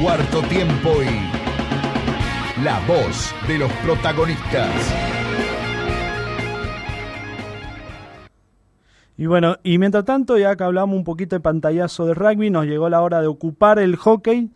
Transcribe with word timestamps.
cuarto 0.00 0.40
tiempo 0.42 0.90
y 1.02 2.64
la 2.64 2.80
voz 2.86 3.34
de 3.46 3.58
los 3.58 3.70
protagonistas. 3.84 4.70
Y 9.18 9.26
bueno, 9.26 9.56
y 9.62 9.76
mientras 9.76 10.06
tanto, 10.06 10.38
ya 10.38 10.56
que 10.56 10.64
hablamos 10.64 10.96
un 10.96 11.04
poquito 11.04 11.36
de 11.36 11.40
pantallazo 11.40 12.06
de 12.06 12.14
rugby, 12.14 12.48
nos 12.48 12.64
llegó 12.64 12.88
la 12.88 13.02
hora 13.02 13.20
de 13.20 13.26
ocupar 13.26 13.78
el 13.78 13.96
hockey 13.96 14.50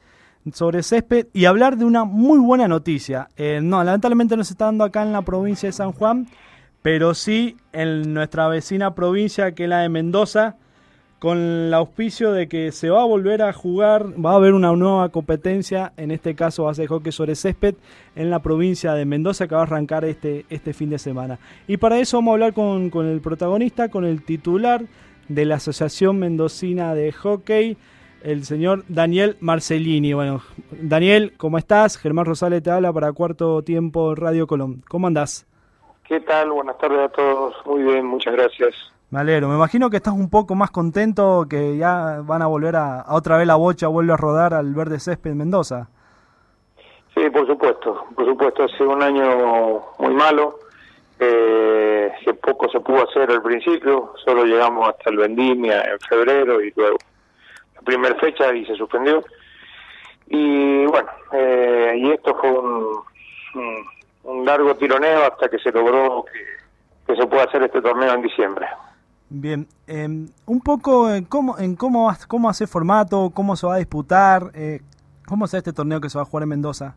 sobre 0.50 0.82
césped 0.82 1.26
y 1.34 1.44
hablar 1.44 1.76
de 1.76 1.84
una 1.84 2.04
muy 2.04 2.38
buena 2.38 2.66
noticia. 2.66 3.28
Eh, 3.36 3.60
no, 3.62 3.84
lamentablemente 3.84 4.38
no 4.38 4.44
se 4.44 4.54
está 4.54 4.64
dando 4.64 4.84
acá 4.84 5.02
en 5.02 5.12
la 5.12 5.22
provincia 5.22 5.68
de 5.68 5.74
San 5.74 5.92
Juan, 5.92 6.26
pero 6.80 7.12
sí 7.12 7.58
en 7.72 8.14
nuestra 8.14 8.48
vecina 8.48 8.94
provincia, 8.94 9.52
que 9.54 9.64
es 9.64 9.68
la 9.68 9.80
de 9.80 9.90
Mendoza, 9.90 10.56
con 11.24 11.38
el 11.38 11.72
auspicio 11.72 12.32
de 12.32 12.50
que 12.50 12.70
se 12.70 12.90
va 12.90 13.00
a 13.00 13.06
volver 13.06 13.40
a 13.40 13.54
jugar, 13.54 14.08
va 14.22 14.32
a 14.32 14.34
haber 14.34 14.52
una 14.52 14.70
nueva 14.72 15.08
competencia, 15.08 15.94
en 15.96 16.10
este 16.10 16.34
caso 16.34 16.64
va 16.64 16.72
a 16.72 16.86
hockey 16.86 17.12
sobre 17.12 17.34
césped, 17.34 17.76
en 18.14 18.28
la 18.28 18.40
provincia 18.40 18.92
de 18.92 19.06
Mendoza 19.06 19.48
que 19.48 19.54
va 19.54 19.62
a 19.62 19.64
arrancar 19.64 20.04
este, 20.04 20.44
este 20.50 20.74
fin 20.74 20.90
de 20.90 20.98
semana. 20.98 21.38
Y 21.66 21.78
para 21.78 21.98
eso 21.98 22.18
vamos 22.18 22.32
a 22.32 22.34
hablar 22.34 22.52
con, 22.52 22.90
con 22.90 23.06
el 23.06 23.22
protagonista, 23.22 23.88
con 23.88 24.04
el 24.04 24.22
titular 24.22 24.82
de 25.28 25.46
la 25.46 25.54
Asociación 25.54 26.18
Mendocina 26.18 26.94
de 26.94 27.10
Hockey, 27.12 27.78
el 28.22 28.44
señor 28.44 28.84
Daniel 28.88 29.38
Marcelini. 29.40 30.12
Bueno, 30.12 30.42
Daniel, 30.72 31.32
¿cómo 31.38 31.56
estás? 31.56 31.96
Germán 31.96 32.26
Rosales 32.26 32.62
te 32.62 32.70
habla 32.70 32.92
para 32.92 33.10
Cuarto 33.14 33.62
Tiempo 33.62 34.14
Radio 34.14 34.46
Colón. 34.46 34.82
¿Cómo 34.90 35.06
andás? 35.06 35.46
¿Qué 36.06 36.20
tal? 36.20 36.50
Buenas 36.50 36.76
tardes 36.76 37.00
a 37.00 37.08
todos. 37.08 37.54
Muy 37.64 37.82
bien, 37.82 38.04
muchas 38.04 38.34
gracias. 38.34 38.93
Me. 39.14 39.46
Me 39.46 39.54
imagino 39.54 39.90
que 39.90 39.98
estás 39.98 40.12
un 40.12 40.28
poco 40.28 40.56
más 40.56 40.72
contento 40.72 41.46
que 41.48 41.76
ya 41.76 42.20
van 42.24 42.42
a 42.42 42.48
volver 42.48 42.74
a, 42.74 43.04
otra 43.10 43.36
vez 43.36 43.46
la 43.46 43.54
bocha 43.54 43.86
vuelve 43.86 44.12
a 44.12 44.16
rodar 44.16 44.54
al 44.54 44.74
verde 44.74 44.98
césped 44.98 45.30
en 45.30 45.38
Mendoza. 45.38 45.88
Sí, 47.14 47.30
por 47.30 47.46
supuesto. 47.46 48.06
Por 48.16 48.26
supuesto, 48.26 48.64
ha 48.64 48.68
sido 48.76 48.90
un 48.90 49.02
año 49.04 49.84
muy 50.00 50.14
malo. 50.14 50.58
Eh, 51.20 52.10
que 52.24 52.34
poco 52.34 52.68
se 52.68 52.80
pudo 52.80 53.08
hacer 53.08 53.30
al 53.30 53.40
principio. 53.40 54.14
Solo 54.24 54.44
llegamos 54.44 54.88
hasta 54.88 55.10
el 55.10 55.18
Vendimia 55.18 55.80
en 55.82 56.00
febrero 56.00 56.60
y 56.60 56.72
luego 56.74 56.96
la 57.76 57.82
primera 57.82 58.16
fecha 58.16 58.52
y 58.52 58.66
se 58.66 58.74
suspendió. 58.74 59.22
Y 60.26 60.86
bueno, 60.86 61.10
eh, 61.32 61.94
y 61.98 62.10
esto 62.10 62.34
fue 62.34 62.50
un, 62.50 63.04
un, 64.24 64.44
largo 64.44 64.74
tironeo 64.74 65.22
hasta 65.22 65.48
que 65.48 65.60
se 65.60 65.70
logró 65.70 66.24
que, 66.24 67.12
que 67.12 67.16
se 67.16 67.28
pueda 67.28 67.44
hacer 67.44 67.62
este 67.62 67.80
torneo 67.80 68.12
en 68.12 68.22
diciembre. 68.22 68.66
Bien, 69.36 69.66
em, 69.88 70.28
un 70.46 70.60
poco 70.60 71.10
en 71.10 71.24
cómo, 71.24 71.58
en 71.58 71.74
cómo, 71.74 72.08
cómo 72.28 72.48
hace 72.48 72.68
formato, 72.68 73.32
cómo 73.34 73.56
se 73.56 73.66
va 73.66 73.74
a 73.74 73.78
disputar, 73.78 74.52
eh, 74.54 74.78
cómo 75.26 75.46
es 75.46 75.54
este 75.54 75.72
torneo 75.72 76.00
que 76.00 76.08
se 76.08 76.16
va 76.16 76.22
a 76.22 76.24
jugar 76.24 76.44
en 76.44 76.50
Mendoza. 76.50 76.94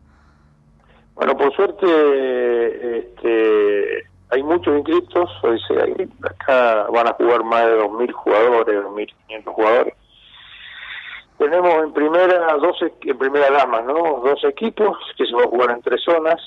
Bueno, 1.16 1.36
por 1.36 1.52
suerte 1.56 2.98
este, 2.98 4.04
hay 4.30 4.44
muchos 4.44 4.76
inscritos, 4.76 5.28
hoy 5.42 5.58
acá 6.22 6.86
van 6.92 7.08
a 7.08 7.14
jugar 7.14 7.42
más 7.42 7.66
de 7.66 7.76
2.000 7.76 8.12
jugadores, 8.12 8.84
2.500 8.84 9.52
jugadores. 9.52 9.94
Tenemos 11.38 11.82
en 11.82 11.92
primera 11.92 12.54
12, 12.54 12.92
en 13.02 13.18
primera 13.18 13.50
dama, 13.50 13.80
¿no? 13.80 14.22
Dos 14.24 14.44
equipos 14.44 14.96
que 15.16 15.26
se 15.26 15.34
van 15.34 15.46
a 15.46 15.48
jugar 15.48 15.70
en 15.72 15.82
tres 15.82 16.02
zonas, 16.04 16.40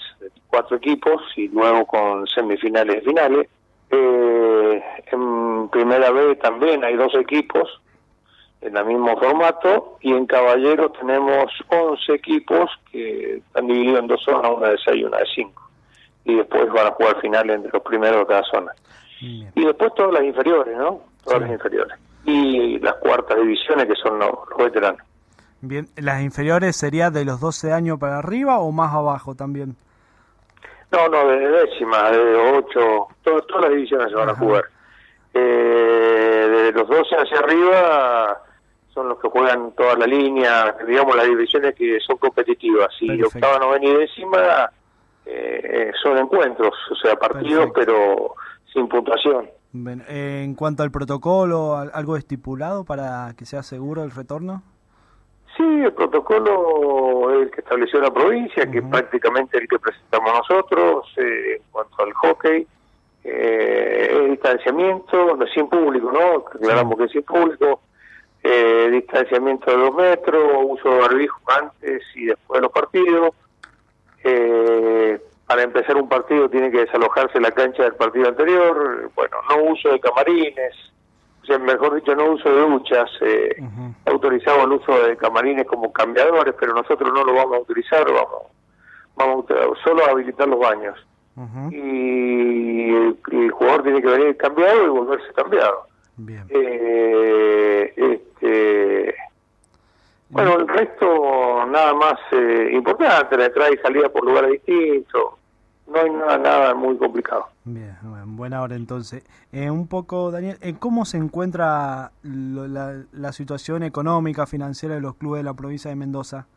cuatro 0.47 0.77
equipos 0.77 1.21
y 1.35 1.49
luego 1.49 1.85
con 1.85 2.25
semifinales 2.27 3.03
y 3.03 3.05
finales. 3.09 3.49
Eh, 3.91 4.83
en 5.11 5.69
primera 5.69 6.11
B 6.11 6.35
también 6.37 6.83
hay 6.83 6.95
dos 6.95 7.13
equipos 7.15 7.81
en 8.61 8.77
el 8.77 8.85
mismo 8.85 9.17
formato 9.17 9.97
y 10.01 10.13
en 10.13 10.25
Caballeros 10.27 10.93
tenemos 10.93 11.51
11 11.69 12.13
equipos 12.13 12.69
que 12.91 13.37
están 13.37 13.67
divididos 13.67 13.99
en 13.99 14.07
dos 14.07 14.23
zonas, 14.23 14.51
una 14.55 14.69
de 14.69 14.77
6 14.85 14.97
y 14.97 15.03
una 15.03 15.17
de 15.17 15.25
5. 15.35 15.69
Y 16.25 16.35
después 16.35 16.71
van 16.71 16.87
a 16.87 16.91
jugar 16.91 17.19
finales 17.19 17.55
entre 17.55 17.71
los 17.71 17.81
primeros 17.81 18.19
de 18.19 18.25
cada 18.27 18.43
zona. 18.43 18.71
Y 19.19 19.65
después 19.65 19.93
todas 19.95 20.13
las 20.13 20.23
inferiores, 20.23 20.75
¿no? 20.77 21.01
Todas 21.23 21.41
las 21.41 21.51
inferiores. 21.51 21.97
Y 22.25 22.79
las 22.79 22.95
cuartas 22.95 23.37
divisiones 23.37 23.85
que 23.87 23.95
son 23.95 24.19
los, 24.19 24.31
veteranos. 24.57 25.01
Bien, 25.61 25.87
¿las 25.95 26.21
inferiores 26.21 26.75
sería 26.75 27.11
de 27.11 27.25
los 27.25 27.39
12 27.39 27.71
años 27.71 27.99
para 27.99 28.17
arriba 28.17 28.59
o 28.59 28.71
más 28.71 28.93
abajo 28.93 29.35
también? 29.35 29.75
No, 30.91 31.07
no, 31.07 31.27
de 31.27 31.47
décima, 31.47 32.11
de 32.11 32.35
ocho, 32.35 33.07
todas 33.23 33.61
las 33.61 33.69
divisiones 33.69 34.09
se 34.09 34.15
van 34.15 34.29
a 34.29 34.35
jugar. 34.35 34.65
Eh, 35.33 35.39
de 35.39 36.71
los 36.73 36.87
12 36.87 37.15
hacia 37.15 37.39
arriba 37.39 38.41
son 38.93 39.07
los 39.07 39.19
que 39.19 39.29
juegan 39.29 39.71
toda 39.71 39.95
la 39.95 40.05
línea, 40.05 40.75
digamos 40.85 41.15
las 41.15 41.27
divisiones 41.27 41.73
que 41.75 41.97
son 42.05 42.17
competitivas. 42.17 42.89
Y 42.99 43.21
octava, 43.23 43.57
novena 43.59 43.85
y 43.85 43.93
décima 43.95 44.69
eh, 45.25 45.91
son 46.03 46.17
encuentros, 46.17 46.73
o 46.91 46.95
sea, 46.95 47.15
partidos, 47.15 47.69
pero 47.73 48.35
sin 48.73 48.89
puntuación. 48.89 49.49
en 49.73 50.55
cuanto 50.55 50.83
al 50.83 50.91
protocolo, 50.91 51.77
¿algo 51.77 52.17
estipulado 52.17 52.83
para 52.83 53.33
que 53.37 53.45
sea 53.45 53.63
seguro 53.63 54.03
el 54.03 54.11
retorno? 54.11 54.63
Sí, 55.57 55.63
el 55.63 55.93
protocolo 55.93 57.31
es 57.33 57.43
el 57.43 57.51
que 57.51 57.61
estableció 57.61 57.99
la 57.99 58.11
provincia, 58.11 58.69
que 58.69 58.79
es 58.79 58.85
prácticamente 58.85 59.57
el 59.57 59.67
que 59.67 59.79
presentamos 59.79 60.33
nosotros 60.33 61.05
eh, 61.17 61.57
en 61.57 61.63
cuanto 61.71 62.03
al 62.03 62.13
hockey. 62.13 62.67
Eh, 63.23 64.09
el 64.11 64.31
distanciamiento, 64.31 65.35
no, 65.35 65.45
sin 65.47 65.67
público, 65.67 66.11
¿no? 66.11 66.45
Aclaramos 66.47 66.97
que 66.97 67.07
sin 67.09 67.23
público. 67.23 67.81
Eh, 68.43 68.89
distanciamiento 68.91 69.69
de 69.69 69.77
dos 69.77 69.93
metros, 69.93 70.51
uso 70.63 70.89
de 70.89 70.99
barbijo 70.99 71.39
antes 71.59 72.01
y 72.15 72.25
después 72.25 72.57
de 72.57 72.61
los 72.61 72.71
partidos. 72.71 73.35
Eh, 74.23 75.19
para 75.45 75.63
empezar 75.63 75.97
un 75.97 76.07
partido 76.07 76.49
tiene 76.49 76.71
que 76.71 76.79
desalojarse 76.79 77.39
la 77.39 77.51
cancha 77.51 77.83
del 77.83 77.95
partido 77.95 78.29
anterior. 78.29 79.11
Bueno, 79.15 79.37
no 79.49 79.71
uso 79.71 79.89
de 79.89 79.99
camarines, 79.99 80.73
o 81.41 81.45
sea, 81.45 81.57
mejor 81.57 81.95
dicho, 81.95 82.15
no 82.15 82.31
uso 82.31 82.49
de 82.49 82.61
duchas. 82.61 83.09
Eh, 83.21 83.55
Autorizado 84.05 84.63
el 84.65 84.73
uso 84.73 85.07
de 85.07 85.17
camarines 85.17 85.65
como 85.65 85.91
cambiadores, 85.91 86.53
pero 86.59 86.73
nosotros 86.73 87.11
no 87.13 87.23
lo 87.23 87.33
vamos 87.33 87.57
a 87.57 87.61
utilizar, 87.61 88.05
vamos, 88.05 88.43
vamos 89.15 89.45
a 89.49 89.83
solo 89.83 90.05
a 90.05 90.11
habilitar 90.11 90.47
los 90.47 90.59
baños. 90.59 90.97
Y 91.71 92.93
el, 92.93 93.51
jugador 93.51 93.83
tiene 93.83 94.01
que 94.01 94.07
venir 94.07 94.37
cambiado 94.37 94.85
y 94.85 94.89
volverse 94.89 95.33
cambiado. 95.33 95.87
Bien. 96.17 96.45
Eh, 96.49 97.93
este, 97.95 99.15
bueno, 100.29 100.57
el 100.59 100.67
resto 100.67 101.65
nada 101.67 101.93
más 101.93 102.19
eh, 102.31 102.69
importante, 102.73 103.37
la 103.37 103.45
entrada 103.45 103.71
y 103.71 103.77
salida 103.77 104.09
por 104.09 104.25
lugares 104.25 104.51
distintos 104.51 105.33
no 105.91 105.99
hay 105.99 106.09
nada, 106.09 106.37
nada 106.37 106.73
muy 106.73 106.97
complicado. 106.97 107.47
Bien, 107.65 107.97
buena 108.35 108.61
hora 108.61 108.75
entonces. 108.75 109.23
Eh, 109.51 109.69
un 109.69 109.87
poco, 109.87 110.31
Daniel, 110.31 110.57
eh, 110.61 110.75
¿cómo 110.79 111.05
se 111.05 111.17
encuentra 111.17 112.11
la, 112.23 113.31
situación 113.31 113.83
económica, 113.83 114.45
financiera 114.45 114.95
de 114.95 115.01
los 115.01 115.15
clubes 115.15 115.39
de 115.39 115.43
la 115.43 115.53
provincia 115.53 115.89
de 115.89 115.95
Mendoza? 115.95 116.47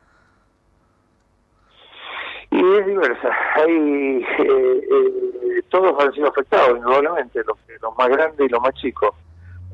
Y 2.51 2.59
es 2.59 2.87
diversa. 2.87 3.31
Hay, 3.57 4.27
eh, 4.39 5.63
todos 5.71 6.03
han 6.03 6.13
sido 6.13 6.29
afectados, 6.29 6.79
indudablemente, 6.79 7.41
los, 7.47 7.59
los 7.81 7.97
más 7.99 8.09
grandes 8.09 8.47
y 8.47 8.49
los 8.49 8.61
más 8.61 8.75
chicos. 8.75 9.11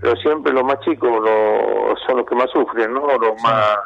Pero 0.01 0.17
siempre 0.17 0.53
los 0.53 0.65
más 0.65 0.81
chicos 0.81 1.11
son 2.07 2.17
los 2.17 2.27
que 2.27 2.35
más 2.35 2.51
sufren, 2.51 2.93
¿no? 2.95 3.07
Los 3.19 3.43
más 3.43 3.79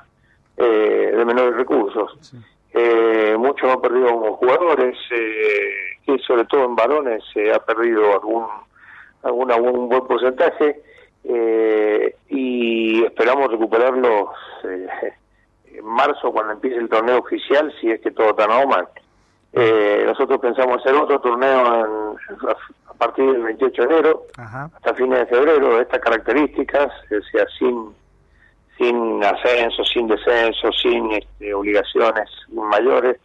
de 0.56 1.24
menores 1.24 1.56
recursos. 1.56 2.16
Sí. 2.20 2.38
Eh, 2.76 3.36
muchos 3.38 3.70
han 3.70 3.80
perdido 3.80 4.08
como 4.08 4.36
jugadores, 4.36 4.98
eh, 5.12 5.98
que 6.04 6.18
sobre 6.18 6.44
todo 6.46 6.64
en 6.64 6.74
varones 6.74 7.22
se 7.32 7.52
ha 7.52 7.60
perdido 7.60 8.12
algún, 8.12 8.46
algún, 9.22 9.52
algún 9.52 9.88
buen 9.88 10.06
porcentaje 10.06 10.82
eh, 11.22 12.16
y 12.28 13.04
esperamos 13.04 13.50
recuperarlos 13.50 14.30
eh, 14.64 15.12
en 15.72 15.86
marzo 15.86 16.32
cuando 16.32 16.52
empiece 16.52 16.76
el 16.76 16.88
torneo 16.88 17.18
oficial, 17.18 17.72
si 17.80 17.90
es 17.90 18.00
que 18.00 18.10
todo 18.10 18.30
está 18.30 18.46
normal. 18.46 18.88
Eh, 19.52 20.02
nosotros 20.04 20.40
pensamos 20.40 20.80
hacer 20.80 20.94
otro 20.96 21.20
torneo 21.20 22.10
a 22.88 22.94
partir 22.94 23.24
del 23.30 23.42
28 23.42 23.82
de 23.82 23.88
enero 23.88 24.22
hasta 24.36 24.94
fines 24.94 25.20
de 25.20 25.26
febrero 25.26 25.76
de 25.76 25.82
estas 25.82 26.00
características, 26.00 26.92
o 27.10 27.22
sea, 27.30 27.46
sin 27.56 27.94
sin 28.76 29.22
ascenso, 29.22 29.84
sin 29.84 30.08
descenso, 30.08 30.72
sin 30.72 31.12
este, 31.12 31.54
obligaciones 31.54 32.28
mayores, 32.48 33.18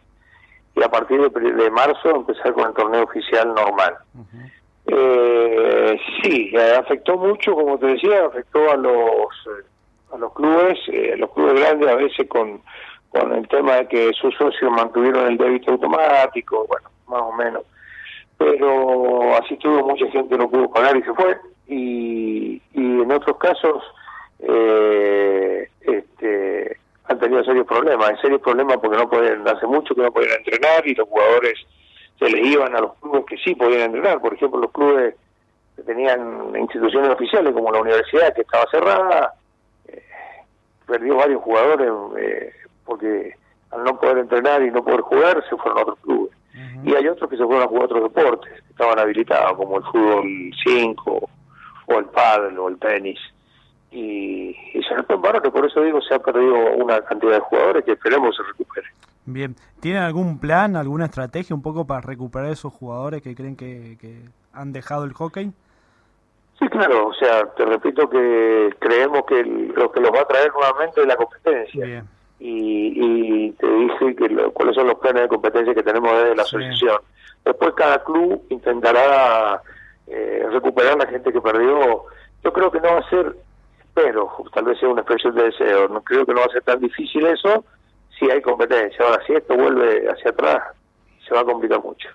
y 0.76 0.82
a 0.82 0.88
partir 0.88 1.20
de, 1.20 1.70
marzo 1.70 2.10
empezar 2.14 2.52
con 2.52 2.68
el 2.68 2.74
torneo 2.74 3.04
oficial 3.04 3.52
normal. 3.54 3.96
eh, 4.86 6.00
sí, 6.22 6.56
afectó 6.56 7.16
mucho, 7.16 7.54
como 7.54 7.78
te 7.78 7.86
decía, 7.86 8.24
afectó 8.24 8.70
a 8.70 8.76
los 8.76 9.48
a 10.12 10.16
los 10.16 10.32
clubes, 10.32 10.78
eh, 10.88 11.14
los 11.16 11.30
clubes 11.32 11.60
grandes 11.60 11.88
a 11.88 11.94
veces 11.94 12.28
con, 12.28 12.60
con 13.10 13.32
el 13.32 13.46
tema 13.48 13.76
de 13.76 13.88
que 13.88 14.12
sus 14.12 14.34
socios 14.36 14.70
mantuvieron 14.72 15.26
el 15.28 15.38
débito 15.38 15.72
automático, 15.72 16.66
bueno, 16.66 16.88
más 17.06 17.22
o 17.22 17.32
menos. 17.32 17.62
Pero 18.38 19.36
así 19.36 19.56
tuvo 19.58 19.86
mucha 19.88 20.06
gente 20.10 20.36
no 20.36 20.50
pudo 20.50 20.70
pagar 20.70 20.96
y 20.96 21.02
se 21.02 21.14
fue. 21.14 21.36
Y, 21.68 22.62
y 22.72 23.02
en 23.02 23.12
otros 23.12 23.36
casos 23.36 23.84
eh, 24.42 25.68
este, 25.80 26.76
han 27.04 27.18
tenido 27.18 27.44
serios 27.44 27.66
problemas, 27.66 28.20
serios 28.20 28.40
problemas 28.40 28.78
porque 28.78 28.96
no 28.96 29.08
pueden, 29.08 29.46
hace 29.46 29.66
mucho 29.66 29.94
que 29.94 30.02
no 30.02 30.12
podían 30.12 30.38
entrenar 30.38 30.86
y 30.86 30.94
los 30.94 31.08
jugadores 31.08 31.54
se 32.18 32.30
les 32.30 32.46
iban 32.46 32.74
a 32.76 32.80
los 32.80 32.94
clubes 32.94 33.24
que 33.26 33.36
sí 33.38 33.54
podían 33.54 33.82
entrenar, 33.82 34.20
por 34.20 34.34
ejemplo 34.34 34.60
los 34.60 34.72
clubes 34.72 35.14
que 35.76 35.82
tenían 35.82 36.54
instituciones 36.58 37.10
oficiales 37.10 37.52
como 37.52 37.72
la 37.72 37.80
universidad 37.80 38.34
que 38.34 38.42
estaba 38.42 38.64
cerrada, 38.70 39.34
eh, 39.88 40.02
perdió 40.86 41.16
varios 41.16 41.42
jugadores 41.42 41.90
eh, 42.18 42.52
porque 42.84 43.34
al 43.70 43.84
no 43.84 43.98
poder 43.98 44.18
entrenar 44.18 44.62
y 44.62 44.70
no 44.70 44.84
poder 44.84 45.00
jugar 45.00 45.44
se 45.48 45.56
fueron 45.56 45.78
a 45.78 45.82
otros 45.82 45.98
clubes. 46.00 46.36
Y 46.84 46.94
hay 46.94 47.06
otros 47.08 47.30
que 47.30 47.36
se 47.36 47.44
fueron 47.44 47.62
a 47.62 47.68
jugar 47.68 47.84
otros 47.84 48.02
deportes, 48.02 48.52
que 48.52 48.70
estaban 48.70 48.98
habilitados, 48.98 49.56
como 49.56 49.78
el 49.78 49.84
fútbol 49.84 50.50
5 50.64 51.28
o 51.86 51.98
el 51.98 52.04
pádel 52.06 52.58
o 52.58 52.68
el 52.68 52.78
tenis 52.78 53.18
y, 53.90 54.56
y 54.74 54.82
se 54.82 54.94
nos 54.94 55.06
que 55.42 55.50
por 55.50 55.66
eso 55.66 55.82
digo 55.82 56.00
se 56.00 56.14
ha 56.14 56.18
perdido 56.18 56.54
una 56.76 57.00
cantidad 57.02 57.32
de 57.32 57.40
jugadores 57.40 57.84
que 57.84 57.92
esperemos 57.92 58.36
se 58.36 58.42
recupere. 58.42 58.86
Bien, 59.26 59.54
¿tienen 59.80 60.02
algún 60.02 60.38
plan, 60.38 60.76
alguna 60.76 61.06
estrategia 61.06 61.54
un 61.54 61.62
poco 61.62 61.86
para 61.86 62.00
recuperar 62.00 62.50
esos 62.50 62.72
jugadores 62.72 63.22
que 63.22 63.34
creen 63.34 63.56
que, 63.56 63.96
que 64.00 64.20
han 64.52 64.72
dejado 64.72 65.04
el 65.04 65.12
hockey? 65.12 65.52
Sí, 66.58 66.68
claro, 66.68 67.08
o 67.08 67.14
sea, 67.14 67.46
te 67.56 67.64
repito 67.64 68.08
que 68.10 68.74
creemos 68.78 69.22
que 69.26 69.42
lo 69.42 69.90
que 69.90 70.00
los 70.00 70.10
va 70.12 70.20
a 70.20 70.26
traer 70.26 70.52
nuevamente 70.52 71.00
es 71.00 71.06
la 71.06 71.16
competencia. 71.16 71.84
Bien. 71.86 72.08
Y, 72.38 72.92
y 72.96 73.52
te 73.52 73.66
dije 73.66 74.16
que 74.16 74.50
cuáles 74.52 74.74
son 74.74 74.86
los 74.86 74.98
planes 74.98 75.22
de 75.22 75.28
competencia 75.28 75.74
que 75.74 75.82
tenemos 75.82 76.10
desde 76.12 76.36
la 76.36 76.42
asociación. 76.42 76.98
Después 77.44 77.72
cada 77.74 78.02
club 78.04 78.42
intentará 78.50 79.62
eh, 80.06 80.46
recuperar 80.50 80.98
la 80.98 81.06
gente 81.06 81.32
que 81.32 81.40
perdió. 81.40 82.04
Yo 82.42 82.52
creo 82.52 82.70
que 82.70 82.80
no 82.80 82.94
va 82.94 82.98
a 83.00 83.10
ser 83.10 83.36
pero 84.02 84.30
tal 84.52 84.64
vez 84.64 84.78
sea 84.78 84.88
una 84.88 85.02
expresión 85.02 85.34
de 85.34 85.44
deseo. 85.44 85.88
No 85.88 86.02
creo 86.02 86.24
que 86.24 86.32
no 86.32 86.40
va 86.40 86.46
a 86.46 86.52
ser 86.52 86.62
tan 86.62 86.80
difícil 86.80 87.26
eso 87.26 87.64
si 88.18 88.30
hay 88.30 88.40
competencia. 88.42 89.04
Ahora, 89.04 89.22
si 89.26 89.32
esto 89.34 89.54
vuelve 89.56 90.08
hacia 90.08 90.30
atrás, 90.30 90.62
se 91.26 91.34
va 91.34 91.40
a 91.40 91.44
complicar 91.44 91.82
mucho. 91.82 92.08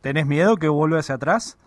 ¿Tenés 0.00 0.26
miedo 0.26 0.56
que 0.56 0.68
vuelva 0.68 0.98
hacia 0.98 1.16
atrás? 1.16 1.58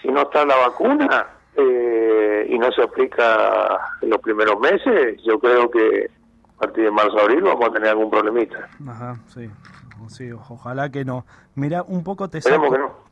Si 0.00 0.08
no 0.08 0.22
está 0.22 0.44
la 0.44 0.56
vacuna 0.56 1.26
eh, 1.56 2.46
y 2.48 2.58
no 2.58 2.70
se 2.72 2.82
aplica 2.82 3.78
en 4.00 4.10
los 4.10 4.20
primeros 4.20 4.58
meses, 4.58 5.20
yo 5.24 5.38
creo 5.38 5.70
que 5.70 6.10
a 6.56 6.60
partir 6.60 6.84
de 6.84 6.90
marzo-abril 6.90 7.42
vamos 7.42 7.68
a 7.68 7.72
tener 7.72 7.90
algún 7.90 8.10
problemita. 8.10 8.68
Ajá, 8.88 9.16
sí. 9.28 9.50
sí 10.08 10.32
ojalá 10.32 10.90
que 10.90 11.04
no. 11.04 11.26
Mira, 11.54 11.82
un 11.82 12.02
poco 12.02 12.28
te 12.28 12.40
que 12.40 12.50
no 12.50 13.03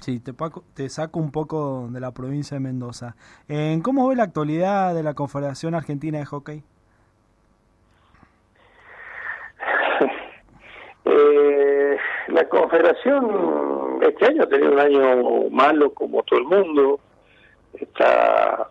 Sí, 0.00 0.20
te, 0.20 0.32
te 0.74 0.88
saco 0.88 1.18
un 1.18 1.30
poco 1.30 1.88
de 1.90 2.00
la 2.00 2.12
provincia 2.12 2.56
de 2.56 2.60
Mendoza. 2.60 3.16
¿En 3.48 3.80
¿Cómo 3.80 4.08
ve 4.08 4.16
la 4.16 4.24
actualidad 4.24 4.94
de 4.94 5.02
la 5.02 5.14
Confederación 5.14 5.74
Argentina 5.74 6.18
de 6.18 6.24
Hockey? 6.26 6.62
Eh, 11.06 11.98
la 12.28 12.48
Confederación 12.48 14.02
este 14.02 14.26
año 14.26 14.42
ha 14.42 14.48
tenido 14.48 14.72
un 14.72 14.80
año 14.80 15.50
malo 15.50 15.92
como 15.92 16.22
todo 16.22 16.40
el 16.40 16.46
mundo, 16.46 16.98
está 17.74 18.70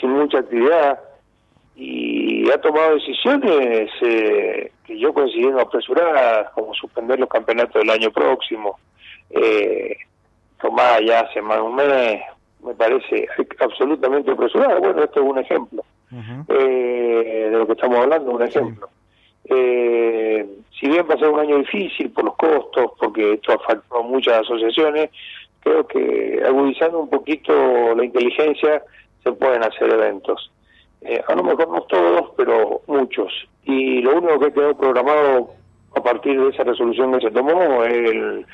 sin 0.00 0.10
mucha 0.10 0.38
actividad 0.38 1.00
y 1.74 2.48
ha 2.50 2.60
tomado 2.60 2.94
decisiones 2.94 3.90
eh, 4.02 4.72
que 4.84 4.98
yo 4.98 5.12
considero 5.12 5.60
apresuradas, 5.60 6.50
como 6.52 6.74
suspender 6.74 7.18
los 7.18 7.28
campeonatos 7.28 7.80
del 7.82 7.90
año 7.90 8.10
próximo. 8.10 8.78
Eh, 9.30 9.96
tomada 10.60 11.00
ya 11.00 11.20
hace 11.20 11.42
más 11.42 11.56
de 11.56 11.62
un 11.62 11.74
mes, 11.76 12.22
me 12.64 12.74
parece 12.74 13.26
absolutamente 13.60 14.30
apresurada. 14.30 14.78
Bueno, 14.78 15.02
esto 15.02 15.20
es 15.20 15.26
un 15.26 15.38
ejemplo 15.38 15.84
eh, 16.48 17.48
de 17.50 17.58
lo 17.58 17.66
que 17.66 17.72
estamos 17.72 17.98
hablando, 17.98 18.32
un 18.32 18.42
ejemplo. 18.42 18.88
Eh, 19.44 20.46
si 20.78 20.88
bien 20.88 21.06
va 21.08 21.14
a 21.14 21.18
ser 21.18 21.28
un 21.28 21.40
año 21.40 21.58
difícil 21.58 22.10
por 22.10 22.24
los 22.24 22.36
costos, 22.36 22.92
porque 22.98 23.34
esto 23.34 23.52
afectó 23.52 23.98
a 23.98 24.02
muchas 24.02 24.40
asociaciones, 24.40 25.10
creo 25.60 25.86
que 25.86 26.42
agudizando 26.44 27.00
un 27.00 27.10
poquito 27.10 27.94
la 27.94 28.04
inteligencia 28.04 28.82
se 29.22 29.32
pueden 29.32 29.62
hacer 29.62 29.92
eventos. 29.92 30.50
Eh, 31.02 31.22
a 31.26 31.34
lo 31.34 31.42
mejor 31.42 31.68
no 31.68 31.82
todos, 31.82 32.30
pero 32.36 32.82
muchos. 32.86 33.32
Y 33.64 34.02
lo 34.02 34.18
único 34.18 34.38
que 34.40 34.52
quedó 34.52 34.76
programado 34.76 35.50
a 35.96 36.02
partir 36.02 36.40
de 36.40 36.50
esa 36.50 36.64
resolución 36.64 37.12
que 37.12 37.26
se 37.26 37.30
tomó 37.30 37.84
es 37.84 37.92
el, 37.92 38.46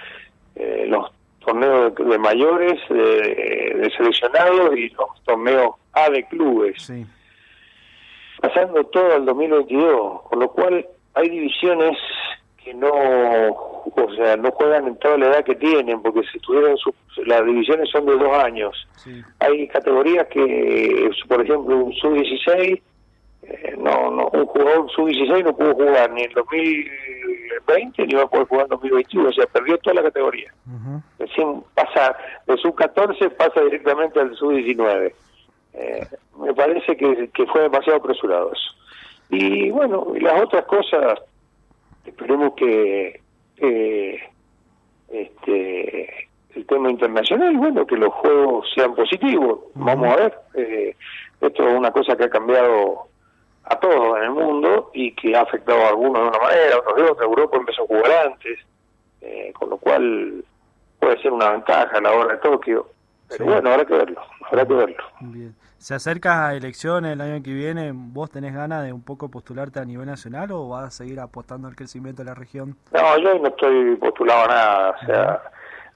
eh, 0.56 0.86
los 0.88 1.10
torneos 1.46 1.94
de, 1.94 2.18
mayores, 2.18 2.78
de, 2.90 3.90
seleccionados 3.96 4.76
y 4.76 4.90
los 4.90 5.22
torneos 5.24 5.70
A 5.92 6.10
de 6.10 6.24
clubes. 6.24 6.92
Pasando 8.40 8.84
todo 8.84 9.14
al 9.14 9.24
2022, 9.24 10.22
con 10.22 10.40
lo 10.40 10.50
cual 10.50 10.86
hay 11.14 11.30
divisiones 11.30 11.96
que 12.62 12.74
no, 12.74 12.90
o 12.90 14.14
sea, 14.16 14.36
no 14.36 14.50
juegan 14.50 14.88
en 14.88 14.96
toda 14.98 15.16
la 15.16 15.26
edad 15.26 15.44
que 15.44 15.54
tienen, 15.54 16.02
porque 16.02 16.22
si 16.32 16.38
tuvieran 16.40 16.76
las 17.24 17.46
divisiones 17.46 17.88
son 17.90 18.06
de 18.06 18.16
dos 18.16 18.36
años. 18.36 18.88
Hay 19.38 19.68
categorías 19.68 20.26
que, 20.26 21.10
por 21.28 21.42
ejemplo, 21.42 21.76
un 21.76 21.94
sub-16, 21.94 22.82
eh, 23.42 23.74
no, 23.78 24.10
no, 24.10 24.28
un 24.32 24.46
jugador 24.46 24.90
sub-16 24.90 25.44
no 25.44 25.56
pudo 25.56 25.74
jugar 25.74 26.10
ni 26.12 26.22
en 26.22 26.32
2020 27.66 28.06
ni 28.06 28.14
va 28.14 28.22
a 28.22 28.26
poder 28.26 28.46
jugar 28.46 28.64
en 28.64 28.70
2021, 28.70 29.28
o 29.28 29.32
sea, 29.32 29.46
perdió 29.46 29.78
toda 29.78 29.94
la 29.94 30.02
categoría. 30.04 30.52
Recién 31.18 31.62
pasa, 31.74 32.16
de 32.46 32.56
sub-14 32.56 33.30
pasa 33.36 33.60
directamente 33.62 34.20
al 34.20 34.34
sub-19. 34.36 35.12
Eh, 35.74 36.06
me 36.38 36.54
parece 36.54 36.96
que, 36.96 37.28
que 37.28 37.46
fue 37.46 37.62
demasiado 37.62 37.98
apresurado 37.98 38.52
eso. 38.52 38.70
Y 39.28 39.70
bueno, 39.70 40.12
y 40.14 40.20
las 40.20 40.40
otras 40.42 40.64
cosas, 40.66 41.20
esperemos 42.04 42.54
que 42.54 43.20
este 45.08 46.26
el 46.56 46.66
tema 46.66 46.90
internacional, 46.90 47.54
bueno, 47.56 47.86
que 47.86 47.96
los 47.96 48.12
juegos 48.14 48.66
sean 48.74 48.94
positivos. 48.94 49.60
Vamos 49.74 50.12
a 50.12 50.16
ver. 50.16 50.38
Eh, 50.54 50.96
esto 51.40 51.68
es 51.68 51.74
una 51.74 51.90
cosa 51.90 52.16
que 52.16 52.24
ha 52.24 52.30
cambiado 52.30 53.08
a 53.66 53.76
todos 53.80 54.16
en 54.18 54.24
el 54.24 54.30
mundo 54.30 54.90
y 54.94 55.12
que 55.12 55.36
ha 55.36 55.42
afectado 55.42 55.84
a 55.84 55.88
algunos 55.88 56.22
de 56.22 56.28
una 56.28 56.38
manera, 56.38 56.78
otros 56.78 56.96
de 56.96 57.10
otra. 57.10 57.24
Europa 57.24 57.56
empezó 57.56 57.82
a 57.82 57.86
jugar 57.86 58.12
antes, 58.26 58.58
eh, 59.20 59.52
con 59.58 59.70
lo 59.70 59.76
cual 59.76 60.44
puede 61.00 61.20
ser 61.20 61.32
una 61.32 61.50
ventaja 61.50 61.96
a 61.96 62.00
la 62.00 62.12
hora 62.12 62.34
de 62.34 62.40
Tokio. 62.40 62.88
Pero 63.28 63.44
bueno, 63.46 63.70
habrá 63.70 63.84
que 63.84 63.94
verlo, 63.94 64.20
habrá 64.48 64.64
que 64.64 64.74
verlo. 64.74 65.04
Bien. 65.20 65.54
¿Se 65.78 65.94
acerca 65.94 66.46
a 66.46 66.54
elecciones 66.54 67.12
el 67.12 67.20
año 67.20 67.42
que 67.42 67.52
viene? 67.52 67.90
¿Vos 67.92 68.30
tenés 68.30 68.54
ganas 68.54 68.84
de 68.84 68.92
un 68.92 69.02
poco 69.02 69.28
postularte 69.28 69.78
a 69.80 69.84
nivel 69.84 70.06
nacional 70.06 70.50
o 70.52 70.68
vas 70.68 70.84
a 70.84 70.90
seguir 70.90 71.20
apostando 71.20 71.68
al 71.68 71.76
crecimiento 71.76 72.22
de 72.22 72.30
la 72.30 72.34
región? 72.34 72.76
No, 72.92 73.18
yo 73.18 73.38
no 73.38 73.48
estoy 73.48 73.96
postulado 73.96 74.44
a 74.44 74.48
nada. 74.48 74.90
O 74.90 75.06
sea, 75.06 75.42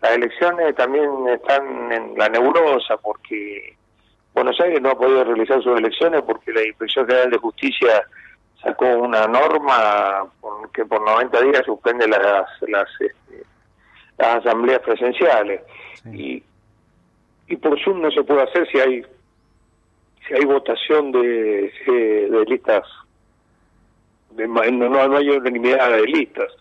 las 0.03 0.13
elecciones 0.13 0.75
también 0.75 1.09
están 1.29 1.93
en 1.93 2.19
la 2.19 2.29
nebulosa 2.29 2.97
porque 2.99 3.77
Buenos 4.35 4.61
Aires 4.61 4.81
no 4.81 4.91
ha 4.91 4.99
podido 4.99 5.25
realizar 5.25 5.63
sus 5.63 5.79
elecciones 5.79 6.23
porque 6.23 6.53
la 6.53 6.67
Inspección 6.67 7.07
General 7.07 7.31
de 7.31 7.39
Justicia 7.39 8.03
sacó 8.63 8.87
una 8.87 9.27
norma 9.27 10.25
que 10.73 10.85
por 10.85 11.03
90 11.03 11.41
días 11.43 11.63
suspende 11.65 12.07
las 12.07 12.47
las, 12.69 12.89
este, 13.01 13.45
las 14.19 14.37
asambleas 14.37 14.81
presenciales. 14.81 15.63
Y 16.13 16.43
y 17.51 17.57
por 17.57 17.79
Zoom 17.83 18.01
no 18.01 18.11
se 18.13 18.23
puede 18.23 18.43
hacer 18.43 18.67
si 18.71 18.79
hay 18.79 19.03
si 20.27 20.35
hay 20.35 20.45
votación 20.45 21.11
de, 21.11 21.73
de 21.87 22.45
listas. 22.47 22.85
De, 24.31 24.47
no, 24.47 24.89
no 24.89 25.17
hay 25.17 25.29
unanimidad 25.29 25.91
de 25.91 26.03
listas. 26.03 26.53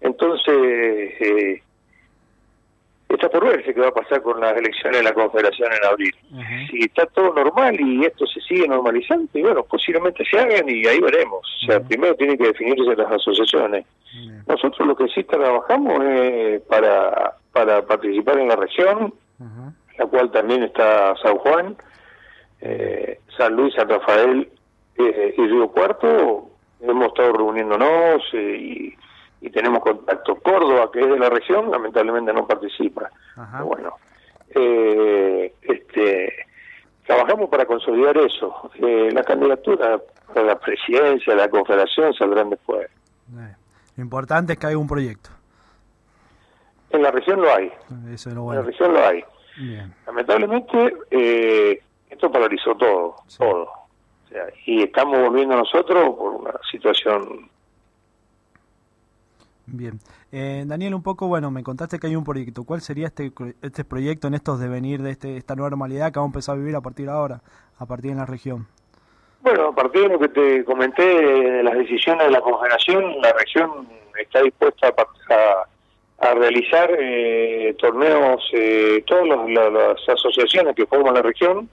Entonces 0.00 1.14
eh, 1.20 1.62
está 3.14 3.28
por 3.28 3.46
verse 3.46 3.74
qué 3.74 3.80
va 3.80 3.88
a 3.88 3.94
pasar 3.94 4.22
con 4.22 4.40
las 4.40 4.56
elecciones 4.56 4.98
de 4.98 5.04
la 5.04 5.12
Confederación 5.12 5.70
en 5.72 5.84
abril. 5.84 6.14
Si 6.70 6.84
está 6.84 7.06
todo 7.06 7.32
normal 7.34 7.78
y 7.80 8.04
esto 8.04 8.26
se 8.26 8.40
sigue 8.40 8.68
normalizando, 8.68 9.28
y 9.34 9.42
bueno, 9.42 9.64
posiblemente 9.64 10.24
se 10.24 10.38
hagan 10.38 10.68
y 10.68 10.86
ahí 10.86 11.00
veremos. 11.00 11.40
O 11.62 11.66
sea, 11.66 11.80
primero 11.80 12.14
tienen 12.14 12.38
que 12.38 12.48
definirse 12.48 12.96
las 12.96 13.10
asociaciones. 13.12 13.86
Nosotros 14.46 14.86
lo 14.86 14.96
que 14.96 15.08
sí 15.08 15.24
trabajamos 15.24 16.02
es 16.04 16.60
para, 16.62 17.36
para 17.52 17.84
participar 17.86 18.38
en 18.38 18.48
la 18.48 18.56
región, 18.56 19.14
la 19.98 20.06
cual 20.06 20.30
también 20.30 20.62
está 20.62 21.14
San 21.22 21.36
Juan, 21.38 21.76
eh, 22.60 23.20
San 23.36 23.54
Luis, 23.54 23.74
San 23.74 23.88
Rafael 23.88 24.48
eh, 24.96 25.34
y 25.36 25.46
Río 25.46 25.68
Cuarto. 25.68 26.50
Hemos 26.80 27.06
estado 27.08 27.32
reuniéndonos 27.32 28.22
eh, 28.32 28.56
y 28.58 29.03
y 29.44 29.50
tenemos 29.50 29.80
contacto. 29.80 30.36
Córdoba, 30.36 30.90
que 30.90 31.00
es 31.00 31.06
de 31.06 31.18
la 31.18 31.28
región, 31.28 31.70
lamentablemente 31.70 32.32
no 32.32 32.46
participa. 32.46 33.10
Bueno, 33.62 33.92
eh, 34.54 35.52
este, 35.60 36.32
trabajamos 37.06 37.50
para 37.50 37.66
consolidar 37.66 38.16
eso. 38.16 38.70
Eh, 38.76 39.10
la 39.12 39.22
candidatura 39.22 40.00
para 40.28 40.46
la 40.46 40.58
presidencia, 40.58 41.34
la 41.34 41.50
confederación 41.50 42.14
saldrán 42.14 42.48
después. 42.48 42.86
Eh, 42.86 43.54
lo 43.96 44.02
importante 44.02 44.54
es 44.54 44.58
que 44.58 44.66
hay 44.66 44.74
un 44.76 44.88
proyecto. 44.88 45.28
En 46.88 47.02
la 47.02 47.10
región 47.10 47.42
lo 47.42 47.54
hay. 47.54 47.70
Eso 48.14 48.30
es 48.30 48.34
lo 48.34 48.44
bueno. 48.44 48.60
En 48.60 48.66
la 48.66 48.72
región 48.72 48.94
lo 48.94 49.06
hay. 49.06 49.24
Lamentablemente, 50.06 51.90
esto 52.08 52.32
paralizó 52.32 52.74
todo, 52.76 53.16
todo. 53.36 53.68
y 54.64 54.84
estamos 54.84 55.20
volviendo 55.20 55.54
nosotros 55.54 56.16
por 56.16 56.32
una 56.32 56.54
situación 56.70 57.50
Bien. 59.66 59.98
Eh, 60.30 60.64
Daniel, 60.66 60.94
un 60.94 61.02
poco, 61.02 61.26
bueno, 61.26 61.50
me 61.50 61.62
contaste 61.62 61.98
que 61.98 62.06
hay 62.06 62.16
un 62.16 62.24
proyecto. 62.24 62.64
¿Cuál 62.64 62.80
sería 62.80 63.06
este, 63.06 63.32
este 63.62 63.84
proyecto 63.84 64.28
en 64.28 64.34
estos 64.34 64.60
devenir 64.60 65.02
de 65.02 65.10
este, 65.10 65.36
esta 65.36 65.54
nueva 65.54 65.70
normalidad 65.70 66.12
que 66.12 66.18
vamos 66.18 66.34
a 66.34 66.34
empezar 66.34 66.54
a 66.54 66.58
vivir 66.58 66.76
a 66.76 66.80
partir 66.80 67.06
de 67.06 67.12
ahora, 67.12 67.40
a 67.78 67.86
partir 67.86 68.10
de 68.10 68.18
la 68.18 68.26
región? 68.26 68.66
Bueno, 69.40 69.68
a 69.68 69.74
partir 69.74 70.02
de 70.02 70.08
lo 70.08 70.18
que 70.18 70.28
te 70.28 70.64
comenté 70.64 71.02
de 71.02 71.62
las 71.62 71.74
decisiones 71.74 72.26
de 72.26 72.30
la 72.30 72.40
Confederación, 72.40 73.20
la 73.20 73.32
región 73.32 73.88
está 74.18 74.42
dispuesta 74.42 74.88
a, 74.88 75.34
a 75.34 75.66
realizar 76.32 76.90
eh, 76.98 77.74
torneos, 77.78 78.42
eh, 78.52 79.02
todas 79.06 79.26
las 79.26 80.08
asociaciones 80.08 80.74
que 80.74 80.86
forman 80.86 81.14
la 81.14 81.22
región, 81.22 81.68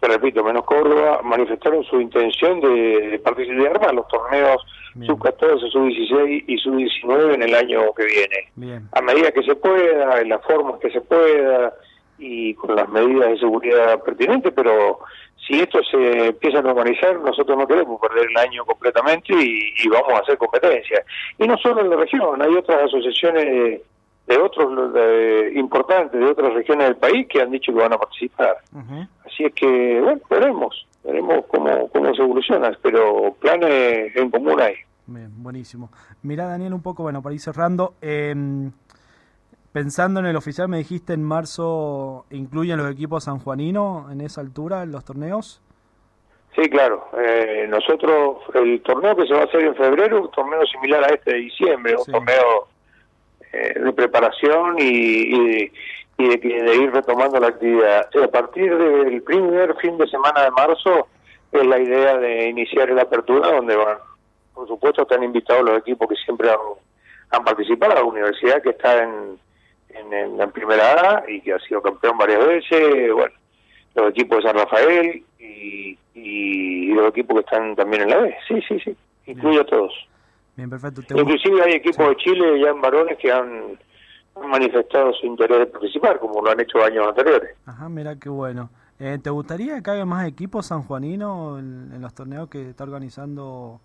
te 0.00 0.08
repito, 0.08 0.42
menos 0.42 0.64
Córdoba, 0.64 1.20
manifestaron 1.22 1.84
su 1.84 2.00
intención 2.00 2.60
de, 2.60 3.20
participar 3.22 3.90
en 3.90 3.96
los 3.96 4.08
torneos 4.08 4.64
sub-14, 5.04 5.70
sub-16 5.70 6.44
y 6.46 6.58
sub-19 6.58 7.34
en 7.34 7.42
el 7.42 7.54
año 7.54 7.92
que 7.94 8.04
viene. 8.04 8.88
A 8.92 9.02
medida 9.02 9.32
que 9.32 9.42
se 9.42 9.54
pueda, 9.54 10.20
en 10.20 10.28
las 10.28 10.42
formas 10.44 10.80
que 10.80 10.90
se 10.90 11.00
pueda 11.00 11.74
y 12.18 12.54
con 12.54 12.76
las 12.76 12.88
medidas 12.88 13.30
de 13.30 13.38
seguridad 13.38 14.02
pertinentes, 14.02 14.52
pero 14.54 15.00
si 15.46 15.58
esto 15.60 15.80
se 15.82 16.28
empieza 16.28 16.58
a 16.58 16.62
normalizar, 16.62 17.18
nosotros 17.20 17.58
no 17.58 17.66
queremos 17.66 18.00
perder 18.00 18.28
el 18.30 18.36
año 18.36 18.64
completamente 18.64 19.32
y, 19.34 19.88
vamos 19.88 20.12
a 20.12 20.22
hacer 20.22 20.38
competencia. 20.38 21.02
Y 21.38 21.46
no 21.46 21.56
solo 21.58 21.80
en 21.80 21.90
la 21.90 21.96
región, 21.96 22.40
hay 22.40 22.54
otras 22.54 22.84
asociaciones 22.84 23.82
de 24.26 24.38
otros 24.38 24.70
importantes 25.54 26.20
de 26.20 26.26
otras 26.26 26.54
regiones 26.54 26.86
del 26.86 26.96
país 26.96 27.26
que 27.28 27.42
han 27.42 27.50
dicho 27.50 27.72
que 27.72 27.80
van 27.80 27.92
a 27.92 27.98
participar. 27.98 28.56
Así 29.26 29.44
es 29.44 29.52
que, 29.54 30.00
bueno, 30.00 30.20
veremos, 30.30 30.86
veremos 31.02 31.44
cómo, 31.48 31.88
cómo 31.88 32.14
se 32.14 32.22
evoluciona, 32.22 32.76
pero 32.80 33.34
planes 33.40 34.14
en 34.14 34.30
común 34.30 34.60
hay. 34.60 34.74
Bien, 35.06 35.30
buenísimo. 35.42 35.90
Mira, 36.22 36.46
Daniel, 36.46 36.72
un 36.72 36.82
poco, 36.82 37.02
bueno, 37.02 37.20
para 37.20 37.34
ir 37.34 37.40
cerrando, 37.40 37.94
eh, 38.00 38.34
Pensando 39.72 40.20
en 40.20 40.26
el 40.26 40.36
oficial, 40.36 40.68
me 40.68 40.76
dijiste 40.76 41.14
en 41.14 41.24
marzo, 41.24 42.26
¿incluyen 42.30 42.76
los 42.76 42.92
equipos 42.92 43.24
sanjuaninos 43.24 44.12
en 44.12 44.20
esa 44.20 44.42
altura, 44.42 44.82
en 44.82 44.92
los 44.92 45.02
torneos? 45.02 45.62
Sí, 46.54 46.68
claro. 46.68 47.08
Eh, 47.18 47.66
nosotros, 47.70 48.36
el 48.52 48.82
torneo 48.82 49.16
que 49.16 49.26
se 49.26 49.32
va 49.32 49.40
a 49.40 49.44
hacer 49.44 49.62
en 49.62 49.74
febrero, 49.74 50.22
un 50.22 50.30
torneo 50.30 50.66
similar 50.66 51.02
a 51.04 51.14
este 51.14 51.32
de 51.32 51.38
diciembre, 51.38 51.96
un 51.96 52.04
torneo 52.04 52.68
eh, 53.50 53.80
de 53.80 53.92
preparación 53.94 54.76
y, 54.78 55.70
de, 56.18 56.36
de, 56.36 56.76
ir 56.76 56.92
retomando 56.92 57.40
la 57.40 57.48
actividad. 57.48 58.10
A 58.22 58.28
partir 58.28 58.76
del 58.76 59.22
primer 59.22 59.74
fin 59.76 59.96
de 59.96 60.06
semana 60.06 60.42
de 60.42 60.50
marzo 60.50 61.08
es 61.50 61.66
la 61.66 61.78
idea 61.78 62.18
de 62.18 62.48
iniciar 62.50 62.90
la 62.90 63.02
apertura, 63.02 63.50
donde 63.50 63.74
van, 63.74 63.96
por 64.52 64.68
supuesto, 64.68 65.02
están 65.02 65.22
invitados 65.22 65.64
los 65.64 65.78
equipos 65.78 66.10
que 66.10 66.16
siempre 66.16 66.50
han, 66.50 66.58
han 67.30 67.42
participado, 67.42 67.94
la 67.94 68.04
universidad 68.04 68.60
que 68.60 68.70
está 68.70 69.02
en 69.02 69.38
en, 69.94 70.40
en, 70.40 70.50
primera 70.52 70.92
A 70.92 71.30
y 71.30 71.40
que 71.40 71.52
ha 71.52 71.58
sido 71.60 71.82
campeón 71.82 72.18
varias 72.18 72.46
veces, 72.46 73.12
bueno, 73.12 73.34
los 73.94 74.10
equipos 74.10 74.38
de 74.38 74.42
San 74.42 74.56
Rafael 74.56 75.22
y, 75.38 75.98
y, 76.14 76.86
los 76.94 77.08
equipos 77.08 77.36
que 77.36 77.40
están 77.40 77.74
también 77.74 78.02
en 78.02 78.10
la 78.10 78.18
B, 78.18 78.36
sí, 78.46 78.60
sí, 78.68 78.78
sí, 78.80 78.96
incluye 79.26 79.60
a 79.60 79.64
todos. 79.64 79.92
Bien, 80.56 80.68
perfecto. 80.68 81.02
Inclusive 81.18 81.62
hay 81.62 81.72
equipos 81.72 82.08
de 82.08 82.16
Chile 82.16 82.60
ya 82.60 82.70
en 82.70 82.80
varones 82.80 83.16
que 83.18 83.32
han, 83.32 83.78
manifestado 84.48 85.12
su 85.12 85.26
interés 85.26 85.58
de 85.58 85.66
participar, 85.66 86.18
como 86.18 86.40
lo 86.40 86.50
han 86.50 86.60
hecho 86.60 86.82
años 86.82 87.06
anteriores. 87.06 87.50
Ajá, 87.66 87.88
mira 87.90 88.16
qué 88.18 88.30
bueno. 88.30 88.70
Eh, 88.98 89.18
¿Te 89.22 89.28
gustaría 89.28 89.82
que 89.82 89.90
haya 89.90 90.06
más 90.06 90.26
equipos 90.26 90.66
sanjuaninos 90.66 91.58
en, 91.60 91.90
en 91.94 92.00
los 92.00 92.14
torneos 92.14 92.48
que 92.48 92.70
está 92.70 92.84
organizando 92.84 93.80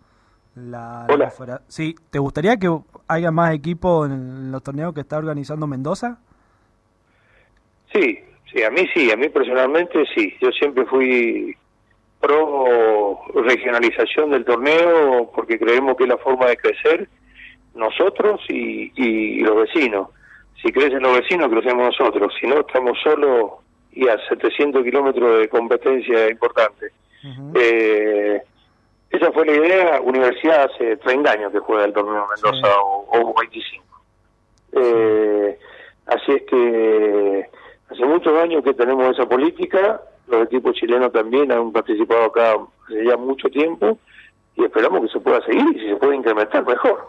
la, 0.57 1.05
Hola. 1.09 1.31
Sí, 1.67 1.95
¿te 2.09 2.19
gustaría 2.19 2.57
que 2.57 2.69
haya 3.07 3.31
más 3.31 3.53
equipos 3.53 4.09
en 4.09 4.51
los 4.51 4.63
torneos 4.63 4.93
que 4.93 5.01
está 5.01 5.17
organizando 5.17 5.67
Mendoza? 5.67 6.17
Sí, 7.93 8.19
sí, 8.51 8.63
a 8.63 8.69
mí 8.71 8.87
sí, 8.93 9.11
a 9.11 9.15
mí 9.15 9.29
personalmente 9.29 10.03
sí. 10.15 10.33
Yo 10.41 10.51
siempre 10.51 10.85
fui 10.85 11.55
pro 12.19 13.19
regionalización 13.35 14.31
del 14.31 14.43
torneo 14.45 15.31
porque 15.33 15.59
creemos 15.59 15.95
que 15.95 16.03
es 16.03 16.09
la 16.09 16.17
forma 16.17 16.47
de 16.47 16.57
crecer 16.57 17.07
nosotros 17.75 18.41
y, 18.49 18.91
y 18.95 19.41
los 19.41 19.55
vecinos. 19.57 20.09
Si 20.61 20.71
crecen 20.71 21.03
los 21.03 21.19
vecinos, 21.19 21.49
crecemos 21.49 21.95
nosotros. 21.97 22.33
Si 22.41 22.47
no, 22.47 22.61
estamos 22.61 22.97
solos 23.03 23.51
y 23.91 24.07
a 24.07 24.17
700 24.27 24.83
kilómetros 24.83 25.39
de 25.39 25.49
competencia 25.49 26.29
importante. 26.29 26.87
eh, 27.55 28.41
esa 29.17 29.31
fue 29.31 29.45
la 29.45 29.53
idea. 29.53 30.01
Universidad 30.01 30.69
hace 30.71 30.97
30 30.97 31.31
años 31.31 31.51
que 31.51 31.59
juega 31.59 31.85
el 31.85 31.93
torneo 31.93 32.27
Mendoza 32.27 32.67
o, 32.81 33.33
25. 33.39 33.85
Eh, 34.73 35.59
así 36.05 36.31
es 36.33 36.43
que 36.43 37.49
hace 37.89 38.05
muchos 38.05 38.37
años 38.41 38.63
que 38.63 38.73
tenemos 38.73 39.11
esa 39.11 39.27
política. 39.27 40.01
Los 40.27 40.43
equipos 40.43 40.75
chilenos 40.75 41.11
también 41.11 41.51
han 41.51 41.71
participado 41.71 42.25
acá 42.25 42.55
hace 42.85 43.05
ya 43.05 43.17
mucho 43.17 43.49
tiempo 43.49 43.97
y 44.55 44.65
esperamos 44.65 45.01
que 45.01 45.09
se 45.09 45.19
pueda 45.19 45.41
seguir 45.45 45.65
y 45.75 45.79
si 45.79 45.89
se 45.89 45.95
puede 45.95 46.15
incrementar 46.15 46.65
mejor. 46.65 47.07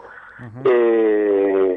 eh, 0.65 1.75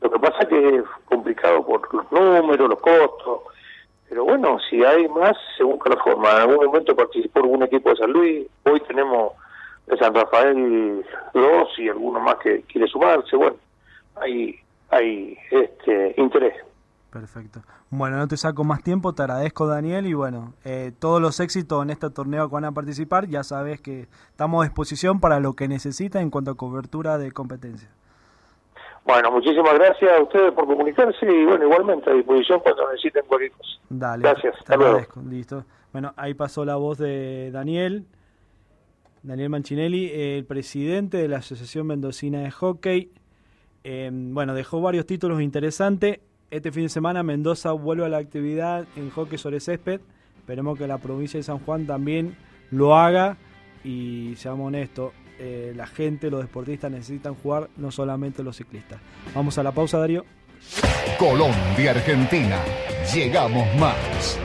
lo 0.00 0.10
que 0.10 0.18
pasa 0.18 0.38
es 0.42 0.48
que 0.48 0.76
es 0.76 0.84
complicado 1.06 1.64
por 1.64 1.94
los 1.94 2.12
números, 2.12 2.68
los 2.68 2.80
costos, 2.80 3.40
pero 4.08 4.24
bueno, 4.24 4.58
si 4.68 4.82
hay 4.84 5.08
más, 5.08 5.36
se 5.56 5.64
busca 5.64 5.90
la 5.90 6.02
forma. 6.02 6.30
En 6.30 6.50
algún 6.50 6.66
momento 6.66 6.96
participó 6.96 7.40
algún 7.40 7.62
equipo 7.62 7.90
de 7.90 7.96
San 7.96 8.10
Luis, 8.10 8.46
hoy 8.64 8.80
tenemos 8.80 9.32
de 9.86 9.96
San 9.98 10.14
Rafael 10.14 11.04
dos 11.34 11.68
y 11.78 11.88
alguno 11.88 12.20
más 12.20 12.36
que 12.36 12.62
quiere 12.62 12.86
sumarse. 12.86 13.36
Bueno, 13.36 13.56
hay, 14.16 14.58
hay 14.90 15.36
este 15.50 16.14
interés. 16.16 16.54
Perfecto. 17.10 17.62
Bueno, 17.90 18.18
no 18.18 18.28
te 18.28 18.36
saco 18.36 18.64
más 18.64 18.82
tiempo, 18.82 19.14
te 19.14 19.22
agradezco 19.22 19.66
Daniel 19.66 20.06
y 20.06 20.12
bueno, 20.12 20.52
eh, 20.64 20.92
todos 20.98 21.22
los 21.22 21.40
éxitos 21.40 21.82
en 21.82 21.90
este 21.90 22.10
torneo 22.10 22.48
que 22.48 22.54
van 22.54 22.66
a 22.66 22.72
participar, 22.72 23.26
ya 23.28 23.42
sabes 23.42 23.80
que 23.80 24.08
estamos 24.30 24.62
a 24.62 24.68
disposición 24.68 25.18
para 25.18 25.40
lo 25.40 25.54
que 25.54 25.68
necesita 25.68 26.20
en 26.20 26.30
cuanto 26.30 26.50
a 26.50 26.56
cobertura 26.56 27.16
de 27.16 27.32
competencia. 27.32 27.88
Bueno, 29.08 29.30
muchísimas 29.30 29.72
gracias 29.72 30.10
a 30.18 30.22
ustedes 30.22 30.52
por 30.52 30.66
comunicarse 30.66 31.24
y 31.24 31.46
bueno, 31.46 31.64
igualmente 31.64 32.10
a 32.10 32.12
disposición 32.12 32.60
cuando 32.60 32.90
necesiten 32.90 33.22
cualquier 33.26 33.52
cosa. 33.52 33.70
Dale, 33.88 34.22
gracias. 34.22 34.62
Te 34.66 34.74
agradezco, 34.74 35.22
listo. 35.26 35.64
Bueno, 35.94 36.12
ahí 36.18 36.34
pasó 36.34 36.62
la 36.66 36.76
voz 36.76 36.98
de 36.98 37.50
Daniel, 37.50 38.04
Daniel 39.22 39.48
Manchinelli, 39.48 40.10
el 40.12 40.44
presidente 40.44 41.16
de 41.16 41.26
la 41.26 41.38
Asociación 41.38 41.86
Mendocina 41.86 42.40
de 42.40 42.50
Hockey. 42.50 43.10
Em, 43.82 44.34
bueno, 44.34 44.52
dejó 44.52 44.82
varios 44.82 45.06
títulos 45.06 45.40
interesantes. 45.40 46.20
Este 46.50 46.70
fin 46.70 46.82
de 46.82 46.90
semana 46.90 47.22
Mendoza 47.22 47.72
vuelve 47.72 48.04
a 48.04 48.10
la 48.10 48.18
actividad 48.18 48.84
en 48.94 49.08
hockey 49.08 49.38
sobre 49.38 49.60
césped. 49.60 50.02
Esperemos 50.36 50.76
que 50.76 50.86
la 50.86 50.98
provincia 50.98 51.38
de 51.38 51.44
San 51.44 51.60
Juan 51.60 51.86
también 51.86 52.36
lo 52.70 52.94
haga 52.94 53.38
y 53.84 54.34
seamos 54.36 54.66
honestos, 54.66 55.14
eh, 55.38 55.72
la 55.76 55.86
gente, 55.86 56.30
los 56.30 56.40
deportistas 56.40 56.90
necesitan 56.90 57.34
jugar, 57.34 57.68
no 57.76 57.90
solamente 57.90 58.42
los 58.42 58.56
ciclistas. 58.56 59.00
Vamos 59.34 59.58
a 59.58 59.62
la 59.62 59.72
pausa, 59.72 59.98
Darío. 59.98 60.24
Colombia, 61.18 61.92
Argentina. 61.92 62.58
Llegamos 63.14 63.66
más. 63.76 64.38